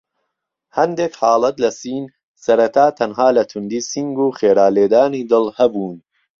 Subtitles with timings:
[0.77, 2.05] هەندێک حاڵەت لە سین
[2.43, 5.97] سەرەتا تەنها لە توندی سینگ و خێرا لێدانی دڵ هەبوون.